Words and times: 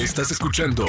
Estás 0.00 0.30
escuchando 0.30 0.86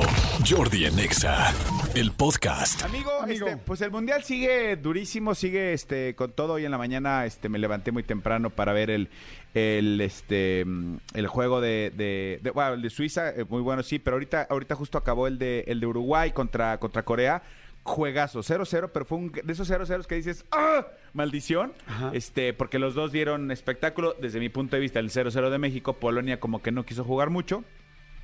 Jordi 0.48 0.86
en 0.86 0.98
Exa, 0.98 1.54
el 1.96 2.12
podcast. 2.12 2.82
Amigo, 2.84 3.12
Amigo. 3.22 3.48
este, 3.48 3.58
pues 3.62 3.82
el 3.82 3.92
mundial 3.92 4.24
sigue 4.24 4.78
durísimo, 4.78 5.36
sigue 5.36 5.74
este 5.74 6.16
con 6.16 6.32
todo. 6.32 6.54
Hoy 6.54 6.64
en 6.66 6.72
la 6.72 6.78
mañana 6.78 7.26
este 7.26 7.50
me 7.50 7.60
levanté 7.60 7.92
muy 7.92 8.04
temprano 8.04 8.50
para 8.52 8.72
ver 8.74 8.90
el 8.90 9.10
el 9.54 10.00
este 10.00 10.64
mm, 10.66 10.98
el 11.16 11.28
juego 11.28 11.60
de, 11.60 11.92
de, 11.96 12.40
de- 12.42 12.52
bueno, 12.52 12.74
el 12.76 12.82
de 12.82 12.90
Suiza, 12.90 13.30
eh, 13.32 13.46
muy 13.50 13.62
bueno 13.62 13.84
sí, 13.84 14.00
pero 14.00 14.16
ahorita 14.16 14.48
ahorita 14.50 14.76
justo 14.76 14.98
acabó 14.98 15.28
el 15.28 15.38
de 15.38 15.66
el 15.68 15.80
de 15.82 15.88
Uruguay 15.88 16.32
contra 16.32 16.78
contra 16.80 17.04
Corea. 17.04 17.44
Juegazo, 17.84 18.42
0-0, 18.42 18.92
pero 18.94 19.06
fue 19.06 19.18
un 19.18 19.32
de 19.32 19.52
esos 19.52 19.68
0-0 19.68 20.06
que 20.06 20.14
dices, 20.14 20.46
¡ah! 20.52 20.86
Maldición. 21.14 21.74
Este, 22.14 22.54
porque 22.54 22.78
los 22.78 22.94
dos 22.94 23.12
dieron 23.12 23.50
espectáculo. 23.50 24.16
Desde 24.22 24.40
mi 24.40 24.50
punto 24.50 24.76
de 24.76 24.82
vista, 24.84 25.00
el 25.00 25.10
0-0 25.10 25.50
de 25.50 25.58
México, 25.58 25.94
Polonia 25.94 26.40
como 26.40 26.62
que 26.62 26.72
no 26.72 26.86
quiso 26.86 27.04
jugar 27.04 27.32
mucho. 27.32 27.64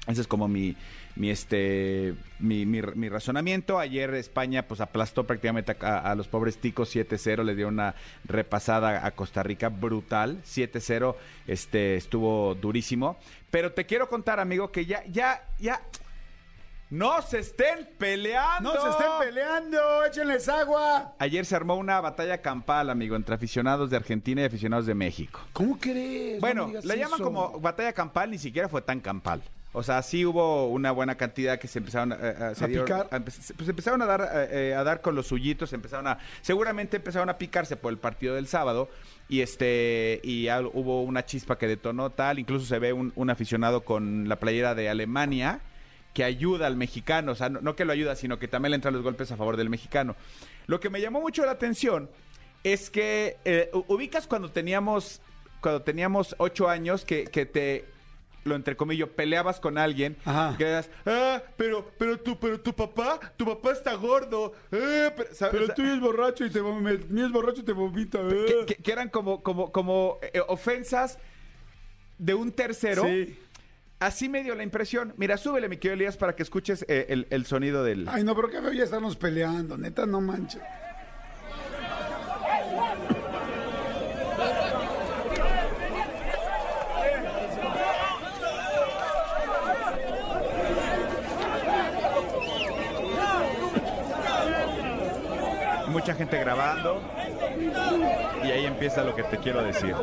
Ese 0.07 0.21
es 0.21 0.27
como 0.27 0.47
mi, 0.47 0.75
mi 1.15 1.29
este, 1.29 2.15
mi, 2.39 2.65
mi- 2.65 2.81
mi 2.81 3.09
razonamiento. 3.09 3.77
Ayer 3.77 4.13
España 4.13 4.63
pues 4.67 4.79
aplastó 4.81 5.25
prácticamente 5.25 5.75
a, 5.81 5.97
a 5.99 6.15
los 6.15 6.27
pobres 6.29 6.57
ticos 6.57 6.95
7-0, 6.95 7.43
le 7.43 7.55
dio 7.55 7.67
una 7.67 7.93
repasada 8.23 9.05
a 9.05 9.11
Costa 9.11 9.43
Rica 9.43 9.69
brutal. 9.69 10.41
7-0, 10.45 11.15
este, 11.47 11.95
estuvo 11.97 12.55
durísimo. 12.55 13.17
Pero 13.51 13.73
te 13.73 13.85
quiero 13.85 14.07
contar, 14.09 14.39
amigo, 14.39 14.71
que 14.71 14.85
ya, 14.85 15.03
ya, 15.07 15.43
ya, 15.59 15.81
no 16.89 17.21
se 17.21 17.39
estén 17.39 17.89
peleando. 17.97 18.73
No 18.73 18.81
se 18.81 18.89
estén 18.89 19.11
peleando, 19.19 20.05
échenles 20.05 20.47
agua. 20.47 21.15
Ayer 21.19 21.45
se 21.45 21.53
armó 21.53 21.75
una 21.75 21.99
batalla 21.99 22.37
campal, 22.41 22.89
amigo, 22.89 23.17
entre 23.17 23.35
aficionados 23.35 23.89
de 23.89 23.97
Argentina 23.97 24.41
y 24.41 24.45
aficionados 24.45 24.85
de 24.85 24.95
México. 24.95 25.41
¿Cómo 25.51 25.77
crees? 25.77 26.39
Bueno, 26.39 26.67
No 26.67 26.79
la 26.81 26.95
llaman 26.95 27.19
como 27.19 27.59
batalla 27.59 27.91
campal, 27.91 28.31
ni 28.31 28.37
siquiera 28.37 28.69
fue 28.69 28.81
tan 28.81 29.01
campal. 29.01 29.41
O 29.77 29.83
sea, 29.83 30.01
sí 30.01 30.25
hubo 30.25 30.67
una 30.69 30.91
buena 30.91 31.15
cantidad 31.15 31.59
que 31.59 31.67
se 31.67 31.77
empezaron 31.79 32.11
eh, 32.13 32.15
eh, 32.21 32.51
se 32.55 32.65
¿A 32.65 32.67
dieron- 32.67 32.85
picar? 32.85 33.07
a 33.11 33.19
pues 33.19 33.69
empezaron 33.69 34.01
a 34.01 34.05
dar 34.07 34.21
eh, 34.33 34.69
eh, 34.69 34.73
a 34.75 34.83
dar 34.83 35.01
con 35.01 35.13
los 35.13 35.27
suyitos, 35.27 35.71
empezaron 35.73 36.07
a 36.07 36.17
seguramente 36.41 36.97
empezaron 36.97 37.29
a 37.29 37.37
picarse 37.37 37.75
por 37.77 37.91
el 37.93 37.99
partido 37.99 38.33
del 38.33 38.47
sábado 38.47 38.89
y 39.29 39.41
este 39.41 40.19
y 40.23 40.43
ya 40.45 40.61
hubo 40.61 41.03
una 41.03 41.25
chispa 41.25 41.57
que 41.59 41.67
detonó 41.67 42.09
tal, 42.09 42.39
incluso 42.39 42.65
se 42.65 42.79
ve 42.79 42.91
un, 42.91 43.13
un 43.15 43.29
aficionado 43.29 43.81
con 43.85 44.27
la 44.27 44.37
playera 44.37 44.73
de 44.73 44.89
Alemania 44.89 45.59
que 46.13 46.23
ayuda 46.23 46.65
al 46.65 46.75
mexicano, 46.75 47.33
o 47.33 47.35
sea, 47.35 47.47
no, 47.49 47.61
no 47.61 47.75
que 47.75 47.85
lo 47.85 47.93
ayuda, 47.93 48.15
sino 48.15 48.39
que 48.39 48.47
también 48.47 48.71
le 48.71 48.75
entran 48.75 48.95
los 48.95 49.03
golpes 49.03 49.31
a 49.31 49.37
favor 49.37 49.55
del 49.57 49.69
mexicano. 49.69 50.15
Lo 50.65 50.79
que 50.79 50.89
me 50.89 50.99
llamó 51.01 51.21
mucho 51.21 51.45
la 51.45 51.51
atención 51.51 52.09
es 52.63 52.89
que 52.89 53.37
eh, 53.45 53.69
ubicas 53.87 54.25
cuando 54.25 54.49
teníamos 54.49 55.21
cuando 55.61 55.83
teníamos 55.83 56.35
ocho 56.39 56.67
años 56.69 57.05
que, 57.05 57.25
que 57.25 57.45
te 57.45 57.85
lo 58.47 58.55
entrecomillo 58.55 59.11
peleabas 59.11 59.59
con 59.59 59.77
alguien 59.77 60.17
Ajá. 60.25 60.55
que 60.57 60.63
eras 60.65 60.89
ah 61.05 61.41
pero 61.57 61.91
pero 61.97 62.17
tu 62.19 62.39
pero 62.39 62.59
tu 62.59 62.73
papá 62.73 63.19
tu 63.37 63.45
papá 63.45 63.71
está 63.73 63.93
gordo 63.95 64.53
eh", 64.71 65.11
pero, 65.51 65.73
tú 65.75 65.83
es 65.83 65.99
borracho 65.99 66.45
y 66.45 66.49
te 66.49 66.59
es 66.59 67.31
borracho 67.31 67.61
y 67.61 67.65
te 67.65 67.73
vomita. 67.73 68.19
que, 68.27 68.45
eh. 68.61 68.65
que- 68.65 68.75
que 68.75 68.91
eran 68.91 69.09
como 69.09 69.43
como 69.43 69.71
como 69.71 70.17
eh, 70.21 70.41
ofensas 70.47 71.19
de 72.17 72.33
un 72.33 72.51
tercero 72.51 73.03
Sí. 73.03 73.37
así 73.99 74.29
me 74.29 74.43
dio 74.43 74.55
la 74.55 74.63
impresión 74.63 75.13
mira 75.17 75.37
súbele 75.37 75.69
mi 75.69 75.77
querido 75.77 75.93
Elías 75.95 76.17
para 76.17 76.35
que 76.35 76.43
escuches 76.43 76.85
eh, 76.87 77.05
el, 77.09 77.27
el 77.29 77.45
sonido 77.45 77.83
del 77.83 78.07
Ay, 78.09 78.23
no, 78.23 78.35
pero 78.35 78.49
qué 78.49 78.59
feo 78.61 78.73
ya 78.73 78.83
estarnos 78.83 79.15
peleando, 79.15 79.77
neta, 79.77 80.05
no 80.05 80.21
manches. 80.21 80.61
Gente 96.17 96.37
grabando 96.39 97.01
y 98.43 98.51
ahí 98.51 98.65
empieza 98.65 99.03
lo 99.03 99.15
que 99.15 99.23
te 99.23 99.37
quiero 99.37 99.63
decir 99.63 99.95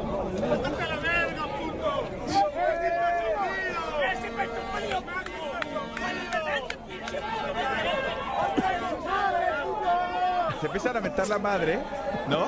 se 10.64 10.66
empiezan 10.66 10.96
a 10.96 11.00
meter 11.00 11.28
la 11.28 11.38
madre, 11.38 11.78
¿no? 12.26 12.46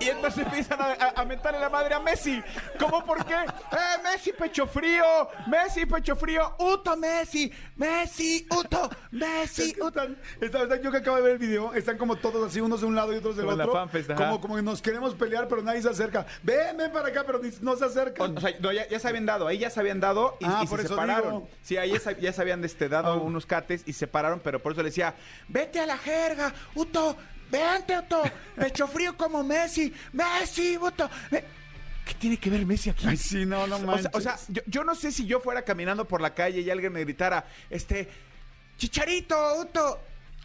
Y 0.00 0.08
entonces 0.08 0.44
empiezan 0.44 0.80
a, 0.80 0.86
a, 1.14 1.52
la 1.52 1.68
madre 1.68 1.94
a 1.94 2.00
Messi. 2.00 2.42
¿Cómo 2.80 3.04
por 3.04 3.24
qué? 3.24 3.36
¡Eh, 4.16 4.18
Messi, 4.18 4.32
pecho 4.32 4.66
frío! 4.66 5.04
¡Messi, 5.46 5.84
pecho 5.84 6.16
frío! 6.16 6.54
¡Uto, 6.58 6.96
Messi! 6.96 7.52
¡Messi, 7.76 8.46
Uto! 8.50 8.88
¡Messi, 9.10 9.74
Uto! 9.80 10.00
Están- 10.40 10.80
yo 10.82 10.90
que 10.90 10.96
acabo 10.96 11.16
de 11.18 11.22
ver 11.22 11.32
el 11.32 11.38
video, 11.38 11.74
están 11.74 11.98
como 11.98 12.16
todos 12.16 12.48
así, 12.50 12.60
unos 12.60 12.80
de 12.80 12.86
un 12.86 12.94
lado 12.94 13.12
y 13.12 13.16
otros 13.16 13.36
del 13.36 13.44
Como 13.44 13.52
en 13.52 13.58
la 13.58 13.64
otro. 13.64 13.74
fanfest, 13.74 14.12
como, 14.14 14.40
como 14.40 14.56
que 14.56 14.62
nos 14.62 14.80
queremos 14.80 15.14
pelear, 15.14 15.48
pero 15.48 15.62
nadie 15.62 15.82
se 15.82 15.90
acerca. 15.90 16.24
Ven, 16.42 16.76
ven 16.78 16.90
para 16.92 17.08
acá, 17.08 17.24
pero 17.26 17.38
ni- 17.40 17.50
no 17.60 17.76
se 17.76 17.84
O, 17.84 17.88
acercan. 17.88 18.36
o 18.38 18.40
sea, 18.40 18.52
no, 18.58 18.72
ya, 18.72 18.88
ya 18.88 18.98
se 18.98 19.06
habían 19.08 19.26
dado, 19.26 19.46
ahí 19.46 19.58
ya 19.58 19.68
se 19.70 19.80
habían 19.80 20.00
dado 20.00 20.36
y, 20.40 20.44
Ah, 20.46 20.60
y 20.62 20.66
por 20.66 20.78
se 20.80 20.86
eso 20.86 20.94
separaron. 20.94 21.32
digo. 21.34 21.48
Sí, 21.62 21.76
ahí 21.76 21.92
ya 21.92 22.00
se, 22.00 22.20
ya 22.20 22.32
se 22.32 22.40
habían 22.40 22.64
este, 22.64 22.88
dado 22.88 23.20
unos 23.20 23.44
cates 23.44 23.82
y 23.86 23.92
se 23.92 24.00
separaron, 24.00 24.40
pero 24.40 24.62
por 24.62 24.72
eso 24.72 24.82
le 24.82 24.88
decía, 24.88 25.14
vete 25.48 25.78
a 25.80 25.86
la 25.86 25.98
jerga, 25.98 26.54
Uto, 26.74 27.16
vente, 27.50 27.98
Uto, 27.98 28.22
pecho 28.56 28.86
frío 28.88 29.14
como 29.16 29.44
Messi, 29.44 29.92
Messi, 30.12 30.78
Uto. 30.78 31.08
¿Qué 32.06 32.14
tiene 32.14 32.38
que 32.38 32.48
ver 32.48 32.64
Messi 32.64 32.88
aquí? 32.90 33.04
Ay, 33.06 33.16
sí, 33.18 33.44
no, 33.44 33.66
no 33.66 33.74
O 33.76 33.78
sea, 33.78 33.86
manches. 33.86 34.10
o 34.14 34.20
sea, 34.22 34.38
yo, 34.48 34.62
yo 34.66 34.84
no 34.84 34.94
sé 34.94 35.10
si 35.12 35.26
yo 35.26 35.40
fuera 35.40 35.62
caminando 35.62 36.06
por 36.06 36.20
la 36.22 36.32
calle 36.34 36.60
y 36.62 36.70
alguien 36.70 36.92
me 36.92 37.00
gritara, 37.00 37.44
este, 37.68 38.08
Chicharito, 38.78 39.36
Uto. 39.60 40.00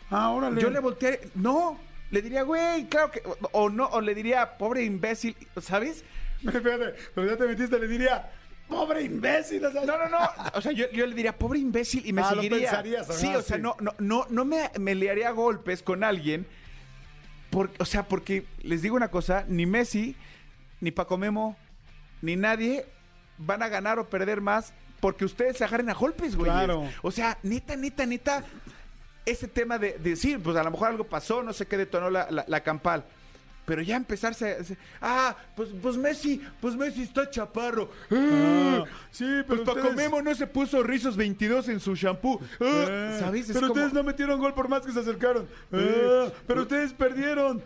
ah, 0.09 0.29
órale. 0.31 0.61
Yo 0.61 0.69
le 0.69 0.79
volteé, 0.79 1.21
no, 1.35 1.79
le 2.09 2.21
diría, 2.21 2.44
güey, 2.44 2.85
claro 2.88 3.11
que, 3.11 3.21
o, 3.51 3.69
no, 3.69 3.85
o 3.88 4.01
le 4.01 4.16
diría, 4.16 4.57
pobre 4.57 4.83
imbécil, 4.83 5.35
¿sabes? 5.61 6.03
Espérate, 6.44 6.95
pero 7.13 7.27
ya 7.29 7.38
te 7.38 7.45
metiste, 7.45 7.77
le 7.77 7.88
diría, 7.88 8.31
pobre 8.67 9.03
imbécil. 9.03 9.63
o 9.66 9.71
sea, 9.71 9.85
No, 9.85 9.97
no, 9.97 10.09
no. 10.09 10.17
O 10.55 10.61
sea, 10.61 10.71
yo, 10.71 10.89
yo 10.91 11.05
le 11.05 11.13
diría, 11.13 11.38
pobre 11.38 11.59
imbécil, 11.59 12.03
y 12.05 12.13
me 12.13 12.21
Ah, 12.21 12.31
lo 12.33 12.41
seguiría. 12.41 12.69
pensarías, 12.69 13.09
ajá, 13.09 13.19
sí, 13.19 13.35
o 13.35 13.41
sea, 13.44 13.57
sí. 13.57 13.61
no, 13.61 13.75
no, 13.79 13.94
no, 14.00 14.25
no 14.29 14.45
me, 14.45 14.71
me 14.79 14.95
liaría 14.95 15.27
a 15.27 15.31
golpes 15.31 15.83
con 15.83 16.03
alguien. 16.03 16.47
Por, 17.50 17.69
o 17.79 17.85
sea, 17.85 18.07
porque 18.07 18.45
les 18.63 18.81
digo 18.81 18.95
una 18.95 19.11
cosa, 19.11 19.44
ni 19.50 19.66
Messi, 19.66 20.16
ni 20.81 20.92
Paco 20.92 21.18
Memo, 21.18 21.56
ni 22.22 22.36
nadie 22.36 22.86
van 23.38 23.64
a 23.64 23.69
ganar 23.69 23.97
o 24.00 24.09
perder 24.09 24.42
más 24.42 24.74
porque 25.00 25.25
ustedes 25.25 25.58
se 25.58 25.64
agarren 25.64 25.90
a 25.90 25.94
golpes, 25.94 26.36
güey. 26.36 26.52
Claro. 26.52 26.88
O 27.02 27.12
sea, 27.12 27.38
neta, 27.44 27.75
neta, 27.75 28.06
neta, 28.06 28.44
ese 29.25 29.47
tema 29.47 29.80
de, 29.80 29.97
de 29.97 30.16
sí, 30.16 30.38
pues 30.38 30.56
a 30.58 30.64
lo 30.64 30.72
mejor 30.72 30.90
algo 30.90 31.06
pasó, 31.06 31.42
no 31.42 31.53
sé 31.53 31.66
qué 31.66 31.78
detonó 31.78 32.09
la, 32.09 32.30
la, 32.30 32.46
la 32.47 32.62
campal. 32.62 33.06
Pero 33.66 33.81
ya 33.83 33.95
empezarse, 33.95 34.57
a- 35.01 35.29
ah, 35.29 35.35
pues, 35.55 35.69
pues 35.81 35.95
Messi, 35.95 36.41
pues 36.59 36.75
Messi 36.75 37.03
está 37.03 37.29
chaparro. 37.29 37.89
Ah, 38.09 38.83
Ah, 38.83 38.85
sí, 39.11 39.25
pues 39.45 39.61
pero 39.61 39.63
Paco 39.63 39.79
ustedes- 39.79 39.95
Memo 39.95 40.22
no 40.22 40.33
se 40.33 40.47
puso 40.47 40.81
rizos 40.81 41.16
22 41.16 41.69
en 41.69 41.79
su 41.79 41.94
shampoo. 41.95 42.39
Ah, 42.59 42.85
Eh, 42.89 43.17
¿Sabes? 43.19 43.47
Es 43.50 43.53
pero 43.53 43.67
como- 43.67 43.73
ustedes 43.73 43.94
no 43.94 44.03
metieron 44.03 44.39
gol 44.39 44.53
por 44.53 44.67
más 44.67 44.81
que 44.85 44.91
se 44.91 45.00
acercaron. 45.00 45.44
Eh, 45.71 46.25
Eh, 46.27 46.31
pero 46.47 46.63
ustedes 46.63 46.91
perdieron. 46.94 47.63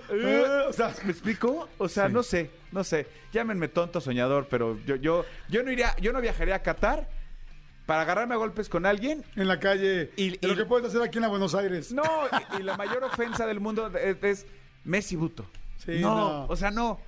O 0.69 0.73
sea, 0.73 0.93
¿Me 1.05 1.11
explico? 1.11 1.69
O 1.77 1.87
sea, 1.87 2.07
Sí. 2.07 2.13
no 2.13 2.23
sé, 2.23 2.51
no 2.71 2.83
sé. 2.83 3.07
Llámenme 3.31 3.67
tonto 3.69 4.01
soñador, 4.01 4.47
pero 4.49 4.77
yo, 4.85 4.95
yo, 4.97 5.25
yo 5.49 5.63
no 5.63 5.71
iría, 5.71 5.95
yo 6.01 6.11
no 6.11 6.19
viajaría 6.21 6.55
a 6.55 6.59
Qatar 6.61 7.07
para 7.85 8.01
agarrarme 8.01 8.33
a 8.33 8.37
golpes 8.37 8.67
con 8.67 8.85
alguien. 8.85 9.23
en 9.35 9.47
la 9.47 9.59
calle. 9.59 10.11
Y- 10.17 10.45
lo 10.45 10.55
que 10.55 10.65
puedes 10.65 10.87
hacer 10.87 11.01
aquí 11.01 11.19
en 11.19 11.21
la 11.23 11.27
Buenos 11.29 11.55
Aires. 11.55 11.91
No, 11.93 12.03
y, 12.57 12.59
y 12.59 12.63
la 12.63 12.75
mayor 12.75 13.03
ofensa 13.03 13.45
del 13.47 13.59
mundo 13.61 13.87
es, 13.97 14.17
es 14.23 14.45
Messi 14.83 15.15
Buto. 15.15 15.45
Sí, 15.77 15.99
no, 15.99 16.15
no. 16.15 16.45
o 16.45 16.55
sea, 16.55 16.71
no. 16.71 16.99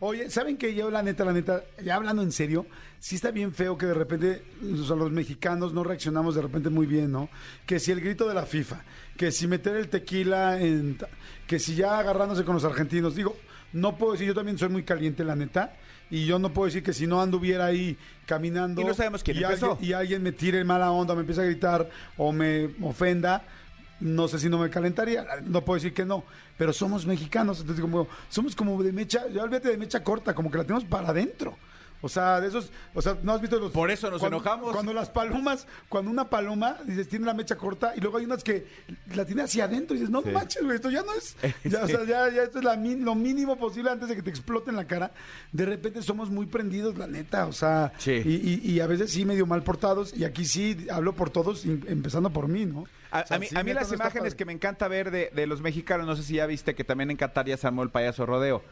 Oye, 0.00 0.28
¿saben 0.28 0.56
que 0.56 0.74
yo, 0.74 0.90
la 0.90 1.02
neta, 1.02 1.24
la 1.24 1.32
neta, 1.32 1.62
ya 1.82 1.94
hablando 1.94 2.22
en 2.22 2.32
serio, 2.32 2.66
sí 2.98 3.14
está 3.14 3.30
bien 3.30 3.54
feo 3.54 3.78
que 3.78 3.86
de 3.86 3.94
repente, 3.94 4.42
o 4.62 4.84
sea, 4.84 4.96
los 4.96 5.10
mexicanos 5.10 5.72
no 5.72 5.84
reaccionamos 5.84 6.34
de 6.34 6.42
repente 6.42 6.68
muy 6.68 6.86
bien, 6.86 7.12
¿no? 7.12 7.28
Que 7.64 7.78
si 7.78 7.92
el 7.92 8.00
grito 8.00 8.28
de 8.28 8.34
la 8.34 8.44
FIFA, 8.44 8.82
que 9.16 9.30
si 9.30 9.46
meter 9.46 9.76
el 9.76 9.88
tequila 9.88 10.60
en. 10.60 10.98
que 11.46 11.58
si 11.58 11.74
ya 11.74 11.98
agarrándose 11.98 12.44
con 12.44 12.54
los 12.54 12.64
argentinos. 12.64 13.14
Digo, 13.14 13.36
no 13.72 13.96
puedo 13.96 14.12
decir, 14.12 14.26
yo 14.26 14.34
también 14.34 14.58
soy 14.58 14.68
muy 14.68 14.82
caliente, 14.82 15.24
la 15.24 15.36
neta. 15.36 15.74
Y 16.10 16.26
yo 16.26 16.38
no 16.38 16.52
puedo 16.52 16.66
decir 16.66 16.82
que 16.82 16.92
si 16.92 17.06
no 17.06 17.22
anduviera 17.22 17.66
ahí 17.66 17.96
caminando. 18.26 18.82
Y 18.82 18.84
no 18.84 18.94
sabemos 18.94 19.22
quién 19.22 19.38
y 19.38 19.42
empezó. 19.42 19.72
alguien, 19.72 19.90
y 19.90 19.92
alguien 19.94 20.22
me 20.22 20.32
tire 20.32 20.62
mala 20.64 20.90
onda, 20.90 21.14
me 21.14 21.20
empieza 21.20 21.42
a 21.42 21.46
gritar 21.46 21.88
o 22.16 22.30
me 22.30 22.70
ofenda, 22.82 23.44
no 24.04 24.28
sé 24.28 24.38
si 24.38 24.50
no 24.50 24.58
me 24.58 24.68
calentaría, 24.68 25.26
no 25.46 25.64
puedo 25.64 25.76
decir 25.76 25.94
que 25.94 26.04
no, 26.04 26.24
pero 26.58 26.74
somos 26.74 27.06
mexicanos, 27.06 27.60
entonces 27.60 27.80
como 27.80 28.06
somos 28.28 28.54
como 28.54 28.80
de 28.82 28.92
mecha, 28.92 29.26
ya 29.28 29.42
olvídate 29.42 29.70
de 29.70 29.78
mecha 29.78 30.04
corta, 30.04 30.34
como 30.34 30.50
que 30.50 30.58
la 30.58 30.64
tenemos 30.64 30.84
para 30.84 31.08
adentro. 31.08 31.56
O 32.04 32.08
sea, 32.10 32.38
de 32.38 32.48
esos, 32.48 32.70
o 32.92 33.00
sea, 33.00 33.16
¿no 33.22 33.32
has 33.32 33.40
visto 33.40 33.58
los... 33.58 33.72
Por 33.72 33.90
eso 33.90 34.10
nos 34.10 34.20
cuando- 34.20 34.36
enojamos. 34.36 34.72
Cuando 34.72 34.92
las 34.92 35.08
palomas, 35.08 35.66
cuando 35.88 36.10
una 36.10 36.28
paloma, 36.28 36.76
dices, 36.84 37.08
tiene 37.08 37.24
la 37.24 37.32
mecha 37.32 37.56
corta 37.56 37.94
y 37.96 38.00
luego 38.00 38.18
hay 38.18 38.26
unas 38.26 38.44
que 38.44 38.66
la 39.14 39.24
tiene 39.24 39.40
hacia 39.42 39.64
adentro 39.64 39.96
y 39.96 40.00
dices, 40.00 40.10
no 40.10 40.20
Sí. 40.22 40.28
manches, 40.30 40.62
güey, 40.62 40.76
esto 40.76 40.90
ya 40.90 41.02
no 41.02 41.14
es... 41.14 41.34
Ya, 41.64 41.84
O 41.84 41.88
sea, 41.88 42.04
ya, 42.04 42.28
ya 42.30 42.42
esto 42.42 42.58
es 42.58 42.64
la 42.64 42.76
lo 42.76 43.14
mínimo 43.14 43.56
posible 43.56 43.90
antes 43.90 44.08
de 44.10 44.16
que 44.16 44.22
te 44.22 44.28
explote 44.28 44.68
en 44.70 44.76
la 44.76 44.86
cara. 44.86 45.12
De 45.52 45.64
repente 45.64 46.02
somos 46.02 46.28
muy 46.28 46.44
prendidos, 46.44 46.98
la 46.98 47.06
neta, 47.06 47.46
o 47.46 47.52
sea, 47.52 47.92
Sí. 47.96 48.12
y, 48.12 48.50
y- 48.68 48.72
y 48.74 48.80
a 48.80 48.86
veces 48.86 49.10
sí 49.10 49.24
medio 49.24 49.46
mal 49.46 49.62
portados 49.62 50.12
y 50.14 50.24
aquí 50.24 50.44
sí 50.44 50.86
hablo 50.90 51.14
por 51.14 51.30
todos, 51.30 51.64
in- 51.64 51.84
empezando 51.88 52.28
por 52.30 52.48
mí, 52.48 52.66
¿no? 52.66 52.84
A, 53.10 53.20
O 53.22 53.26
sea, 53.26 53.36
a 53.36 53.40
mí, 53.40 53.46
sí, 53.46 53.56
a 53.56 53.62
mí 53.62 53.72
las 53.72 53.90
imágenes 53.92 54.34
que 54.34 54.44
me 54.44 54.52
encanta 54.52 54.88
ver 54.88 55.10
de, 55.10 55.30
de 55.34 55.46
los 55.46 55.62
mexicanos, 55.62 56.06
no 56.06 56.16
sé 56.16 56.22
si 56.22 56.34
ya 56.34 56.46
viste 56.46 56.74
que 56.74 56.84
también 56.84 57.10
en 57.10 57.16
Qatar 57.16 57.46
ya 57.46 57.56
se 57.56 57.66
armó 57.66 57.82
el 57.82 57.88
payaso 57.90 58.26
rodeo. 58.26 58.62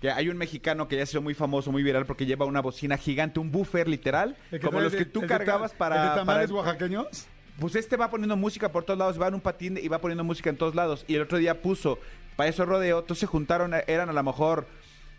Que 0.00 0.10
hay 0.10 0.28
un 0.28 0.36
mexicano 0.36 0.86
que 0.86 0.96
ya 0.96 1.04
se 1.06 1.12
hizo 1.12 1.22
muy 1.22 1.34
famoso, 1.34 1.72
muy 1.72 1.82
viral, 1.82 2.06
porque 2.06 2.24
lleva 2.26 2.46
una 2.46 2.60
bocina 2.60 2.96
gigante, 2.96 3.40
un 3.40 3.50
buffer 3.50 3.88
literal, 3.88 4.36
como 4.62 4.80
los 4.80 4.94
que 4.94 5.04
tú 5.04 5.26
cargabas 5.26 5.72
para... 5.72 5.96
¿El 5.96 6.02
de 6.02 6.08
para- 6.08 6.20
tamales 6.20 6.50
oaxaqueños? 6.50 7.26
Pues 7.58 7.74
este 7.74 7.96
va 7.96 8.08
poniendo 8.08 8.36
música 8.36 8.70
por 8.70 8.84
todos 8.84 8.98
lados, 8.98 9.20
va 9.20 9.26
en 9.26 9.34
un 9.34 9.40
patín 9.40 9.76
y 9.82 9.88
va 9.88 9.98
poniendo 10.00 10.22
música 10.22 10.48
en 10.50 10.56
todos 10.56 10.76
lados. 10.76 11.04
Y 11.08 11.16
el 11.16 11.22
otro 11.22 11.38
día 11.38 11.60
puso 11.60 11.98
payaso 12.36 12.64
rodeo, 12.64 13.00
entonces 13.00 13.18
se 13.20 13.26
juntaron, 13.26 13.74
eran 13.88 14.08
a 14.08 14.12
lo 14.12 14.22
mejor 14.22 14.68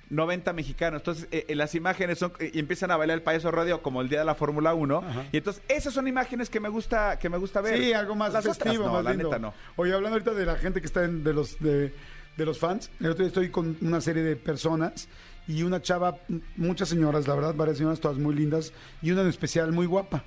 90 0.10 0.54
mexicanos. 0.54 1.02
Entonces 1.02 1.28
eh, 1.32 1.46
eh, 1.50 1.56
las 1.56 1.76
imágenes 1.76 2.18
son 2.20 2.32
eh, 2.40 2.52
y 2.54 2.60
empiezan 2.60 2.92
a 2.92 2.96
bailar 2.98 3.18
el 3.18 3.24
payaso 3.24 3.52
rodeo 3.52 3.82
como 3.82 4.02
el 4.02 4.08
día 4.08 4.20
de 4.20 4.26
la 4.26 4.36
Fórmula 4.36 4.74
1. 4.74 4.98
Ajá. 5.06 5.26
Y 5.34 5.38
entonces 5.38 5.62
esas 5.68 5.94
son 5.94 6.08
imágenes 6.08 6.50
que 6.50 6.62
me 6.62 6.70
gusta 6.70 7.20
que 7.20 7.28
me 7.28 7.38
gusta 7.38 7.60
ver. 7.60 7.78
Sí, 7.78 7.92
algo 7.92 8.16
más 8.16 8.32
Las 8.32 8.46
otras 8.46 8.58
festivo, 8.58 8.86
no, 8.86 8.94
más 8.94 9.04
la 9.04 9.12
lindo. 9.12 9.26
neta 9.28 9.40
no. 9.40 9.54
Oye, 9.76 9.94
hablando 9.94 10.16
ahorita 10.16 10.32
de 10.34 10.46
la 10.46 10.56
gente 10.56 10.80
que 10.80 10.88
está 10.88 11.04
en, 11.04 11.24
de 11.26 11.34
los 11.34 11.60
de, 11.60 11.94
de 12.40 12.46
los 12.46 12.58
fans, 12.58 12.90
el 13.00 13.08
otro 13.08 13.24
día 13.24 13.28
estoy 13.28 13.50
con 13.50 13.78
una 13.82 14.02
serie 14.02 14.24
de 14.24 14.36
personas 14.36 15.08
y 15.48 15.64
una 15.64 15.82
chava, 15.82 16.16
muchas 16.56 16.90
señoras, 16.90 17.28
la 17.28 17.36
verdad, 17.36 17.54
varias 17.54 17.78
señoras 17.78 18.00
todas 18.00 18.18
muy 18.18 18.34
lindas 18.34 18.74
y 19.02 19.12
una 19.12 19.22
en 19.22 19.28
especial 19.28 19.72
muy 19.72 19.86
guapa. 19.86 20.24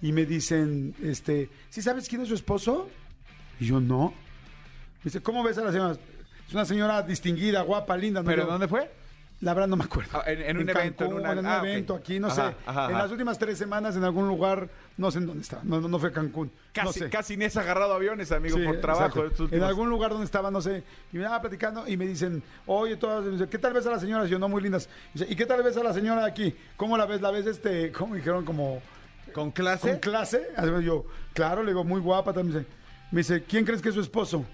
Y 0.00 0.12
me 0.12 0.26
dicen, 0.26 0.94
este, 1.02 1.50
¿sí 1.68 1.82
sabes 1.82 2.08
quién 2.08 2.20
es 2.22 2.28
su 2.28 2.34
esposo? 2.34 2.88
Y 3.58 3.66
yo 3.66 3.80
no. 3.80 4.10
Me 4.98 5.04
dice, 5.04 5.22
¿cómo 5.22 5.42
ves 5.42 5.58
a 5.58 5.64
la 5.64 5.72
señora? 5.72 5.96
Es 6.46 6.54
una 6.54 6.64
señora 6.64 7.02
distinguida, 7.02 7.62
guapa, 7.62 7.96
linda. 7.96 8.22
¿no? 8.22 8.26
¿Pero 8.26 8.46
dónde 8.46 8.68
fue? 8.68 8.90
La 9.42 9.52
verdad 9.52 9.68
no 9.68 9.76
me 9.76 9.84
acuerdo. 9.84 10.10
Ah, 10.14 10.22
en- 10.26 10.40
en 10.40 10.56
un 10.56 10.62
evento, 10.68 10.80
en 10.80 10.92
Cancún, 11.10 11.14
una- 11.20 11.32
en 11.32 11.38
un 11.40 11.46
ah, 11.46 11.58
evento 11.62 11.94
aquí, 11.94 12.18
no 12.18 12.28
Ajá, 12.28 12.34
sé. 12.34 12.56
ajá, 12.64 12.84
En 12.86 12.90
ajá. 12.94 13.02
las 13.02 13.10
últimas 13.10 13.38
tres 13.38 13.58
semanas 13.58 13.94
en 13.94 14.02
algún 14.02 14.26
lugar, 14.28 14.70
no 14.96 15.10
sé 15.10 15.18
en 15.18 15.26
dónde 15.26 15.42
estaba. 15.42 15.62
No, 15.62 15.78
no, 15.78 15.88
no 15.88 15.98
fue 15.98 16.10
Cancún. 16.10 16.46
no 16.46 16.52
Casi, 16.72 17.00
sé. 17.00 17.10
casi 17.10 17.36
ni 17.36 17.44
has 17.44 17.56
agarrado 17.58 17.92
aviones, 17.92 18.32
amigo, 18.32 18.56
Sí, 18.56 18.64
por 18.64 18.80
trabajo. 18.80 19.24
estos 19.24 19.38
En 19.40 19.44
últimos- 19.44 19.68
algún 19.68 19.90
lugar 19.90 20.10
donde 20.12 20.24
estaba, 20.24 20.50
no 20.50 20.62
sé, 20.62 20.82
y 21.12 21.16
me 21.18 21.22
estaba 21.24 21.42
platicando 21.42 21.86
y 21.86 21.98
me 21.98 22.06
dicen, 22.06 22.42
oye, 22.64 22.96
todas, 22.96 23.46
¿qué 23.48 23.58
tal 23.58 23.74
ves 23.74 23.86
a 23.86 23.90
las 23.90 24.00
señoras? 24.00 24.30
Yo, 24.30 24.38
no, 24.38 24.48
muy 24.48 24.62
lindas. 24.62 24.88
Y, 25.14 25.18
dice, 25.18 25.32
¿y 25.32 25.36
qué 25.36 25.44
tal 25.44 25.62
ves 25.62 25.76
a 25.76 25.82
la 25.82 25.92
señora 25.92 26.22
de 26.22 26.28
aquí? 26.30 26.56
¿Cómo 26.78 26.96
la 26.96 27.04
ves? 27.04 27.20
¿La 27.20 27.30
ves, 27.30 27.44
este, 27.46 27.92
cómo 27.92 28.14
dijeron, 28.14 28.42
como 28.46 28.80
¿Con 29.34 29.50
clase? 29.50 29.90
con 29.90 29.98
clase? 29.98 30.48
Yo, 30.82 31.04
claro, 31.34 31.62
le 31.62 31.72
digo, 31.72 31.84
muy 31.84 32.00
guapa 32.00 32.32
también. 32.32 32.66
Me 33.10 33.18
dice, 33.20 33.32
me 33.34 33.36
dice, 33.40 33.44
¿quién 33.46 33.66
crees 33.66 33.82
que 33.82 33.90
es 33.90 33.94
su 33.94 34.00
esposo? 34.00 34.46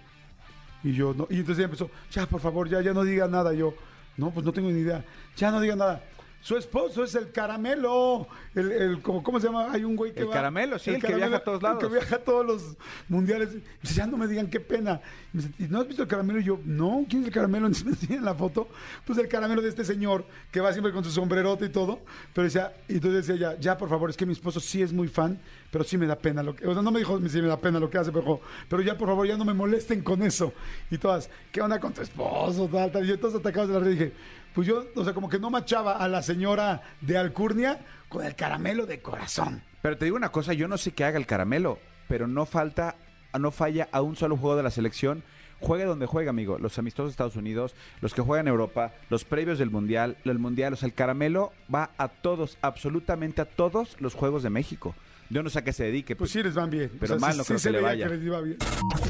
Y 0.82 0.92
yo, 0.92 1.14
no. 1.16 1.28
Y 1.30 1.36
entonces 1.36 1.58
ella 1.58 1.66
empezó, 1.66 1.88
ya, 2.10 2.26
por 2.26 2.40
favor, 2.40 2.68
ya, 2.68 2.80
ya 2.80 2.92
no 2.92 3.04
diga 3.04 3.28
nada. 3.28 3.52
Yo, 3.52 3.74
no, 4.16 4.30
pues 4.30 4.44
no 4.44 4.52
tengo 4.52 4.70
ni 4.70 4.80
idea. 4.80 5.04
Ya 5.36 5.50
no 5.50 5.60
diga 5.60 5.76
nada. 5.76 6.02
Su 6.42 6.56
esposo 6.56 7.04
es 7.04 7.14
el 7.14 7.30
caramelo. 7.30 8.26
El, 8.54 8.72
el, 8.72 9.00
¿cómo, 9.02 9.22
cómo 9.22 9.38
se 9.38 9.46
llama? 9.46 9.70
Hay 9.72 9.84
un 9.84 9.94
güey 9.94 10.12
que 10.12 10.20
El 10.22 10.28
va- 10.28 10.32
Caramelo, 10.32 10.76
sí, 10.76 10.90
el 10.90 11.00
que 11.00 11.14
viaja 11.14 11.36
a 11.36 11.44
todos 11.44 11.58
el 11.58 11.62
lados. 11.62 11.78
que 11.84 11.88
viaja 11.88 12.16
a 12.16 12.18
todos 12.18 12.44
los 12.44 12.76
mundiales. 13.08 13.50
Y 13.54 13.62
dice, 13.80 13.94
ya 13.94 14.06
no 14.08 14.16
me 14.16 14.26
digan 14.26 14.48
qué 14.50 14.58
pena. 14.58 15.00
Y 15.32 15.36
me 15.36 15.42
dice, 15.44 15.54
¿y 15.60 15.68
no 15.68 15.80
has 15.80 15.86
visto 15.86 16.02
el 16.02 16.08
caramelo? 16.08 16.40
Y 16.40 16.44
yo, 16.44 16.58
no, 16.64 17.06
¿quién 17.08 17.22
es 17.22 17.28
el 17.28 17.32
caramelo? 17.34 17.66
Entonces 17.68 17.84
me 17.86 17.92
enseñan 17.92 18.24
la 18.24 18.34
foto. 18.34 18.66
Pues 19.06 19.18
el 19.20 19.28
caramelo 19.28 19.62
de 19.62 19.68
este 19.68 19.84
señor 19.84 20.24
que 20.50 20.60
va 20.60 20.72
siempre 20.72 20.92
con 20.92 21.04
su 21.04 21.12
sombrerote 21.12 21.66
y 21.66 21.68
todo. 21.68 22.00
Pero 22.34 22.44
decía, 22.44 22.72
y 22.88 22.94
entonces 22.94 23.24
decía 23.24 23.50
ella, 23.50 23.60
ya, 23.60 23.78
por 23.78 23.88
favor, 23.88 24.10
es 24.10 24.16
que 24.16 24.26
mi 24.26 24.32
esposo 24.32 24.58
sí 24.58 24.82
es 24.82 24.92
muy 24.92 25.06
fan, 25.06 25.38
pero 25.70 25.84
sí 25.84 25.96
me 25.96 26.06
da 26.06 26.16
pena 26.16 26.42
lo 26.42 26.56
que. 26.56 26.66
O 26.66 26.72
sea, 26.72 26.82
no 26.82 26.90
me 26.90 26.98
dijo 26.98 27.20
si 27.28 27.40
me 27.40 27.46
da 27.46 27.60
pena 27.60 27.78
lo 27.78 27.88
que 27.88 27.98
hace, 27.98 28.10
pero, 28.10 28.40
pero 28.68 28.82
ya, 28.82 28.98
por 28.98 29.06
favor, 29.06 29.26
ya 29.28 29.36
no 29.36 29.44
me 29.44 29.54
molesten 29.54 30.02
con 30.02 30.22
eso. 30.22 30.52
Y 30.90 30.98
todas, 30.98 31.30
¿qué 31.52 31.60
onda 31.62 31.78
con 31.78 31.92
tu 31.92 32.02
esposo? 32.02 32.68
Tal, 32.68 32.90
tal. 32.90 33.04
Y 33.04 33.08
yo 33.08 33.18
todos 33.20 33.36
atacados 33.36 33.68
de 33.68 33.74
la 33.74 33.80
red 33.80 33.90
dije, 33.92 34.12
pues 34.54 34.66
yo, 34.66 34.84
o 34.94 35.04
sea, 35.04 35.14
como 35.14 35.28
que 35.28 35.38
no 35.38 35.50
machaba 35.50 35.96
a 35.96 36.08
la 36.08 36.22
señora 36.22 36.82
de 37.00 37.16
Alcurnia 37.18 37.80
con 38.08 38.24
el 38.24 38.34
caramelo 38.34 38.86
de 38.86 39.00
corazón. 39.00 39.62
Pero 39.80 39.96
te 39.96 40.04
digo 40.04 40.16
una 40.16 40.30
cosa, 40.30 40.52
yo 40.52 40.68
no 40.68 40.78
sé 40.78 40.92
qué 40.92 41.04
haga 41.04 41.18
el 41.18 41.26
caramelo, 41.26 41.78
pero 42.08 42.26
no 42.26 42.46
falta, 42.46 42.96
no 43.38 43.50
falla 43.50 43.88
a 43.90 44.02
un 44.02 44.16
solo 44.16 44.36
juego 44.36 44.56
de 44.56 44.62
la 44.62 44.70
selección. 44.70 45.24
Juegue 45.62 45.84
donde 45.84 46.06
juegue, 46.06 46.28
amigo. 46.28 46.58
Los 46.58 46.78
amistosos 46.78 47.08
de 47.08 47.12
Estados 47.12 47.36
Unidos, 47.36 47.74
los 48.00 48.12
que 48.14 48.20
juegan 48.20 48.46
en 48.46 48.50
Europa, 48.50 48.92
los 49.10 49.24
previos 49.24 49.58
del 49.58 49.70
Mundial, 49.70 50.16
el 50.24 50.38
Mundial. 50.38 50.72
O 50.72 50.76
sea, 50.76 50.86
el 50.88 50.94
caramelo 50.94 51.52
va 51.72 51.90
a 51.98 52.08
todos, 52.08 52.58
absolutamente 52.62 53.40
a 53.40 53.44
todos 53.46 53.96
los 54.00 54.14
juegos 54.14 54.42
de 54.42 54.50
México. 54.50 54.94
Yo 55.30 55.42
no 55.42 55.48
sé 55.48 55.60
a 55.60 55.64
qué 55.64 55.72
se 55.72 55.84
dedique. 55.84 56.14
Pues 56.14 56.30
sí 56.30 56.42
les 56.42 56.52
van 56.54 56.68
bien. 56.68 56.90
Pero 57.00 57.18
mal 57.18 57.32
sí- 57.32 57.38
no 57.38 57.44
sí 57.44 57.48
creo 57.48 57.58
se 57.58 57.68
que 57.70 57.72
le 57.72 57.80
vaya. 57.80 58.06
que 58.08 58.16
les 58.16 58.24
iba 58.26 58.40
bien. 58.42 58.58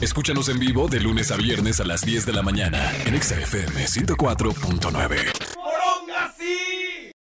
Escúchanos 0.00 0.49
en 0.50 0.60
vivo 0.60 0.87
de 0.87 1.00
lunes 1.00 1.32
a 1.32 1.37
viernes 1.37 1.81
a 1.81 1.84
las 1.84 2.02
10 2.02 2.26
de 2.26 2.32
la 2.32 2.43
mañana 2.43 2.93
en 3.06 3.14
Exa 3.16 3.34
FM 3.40 3.87
104.9. 3.88 5.16